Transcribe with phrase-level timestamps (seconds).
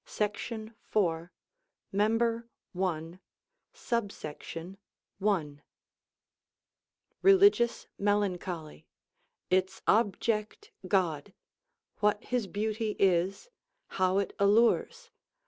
[0.03, 0.51] SECT.
[0.51, 0.71] IV.
[1.93, 2.47] MEMB.
[2.75, 3.19] I.
[3.71, 4.77] SUBSECT.
[5.21, 8.87] I.—_Religious Melancholy.
[9.51, 11.35] Its object God;
[11.99, 13.51] what his beauty is;
[13.89, 15.11] How it allures.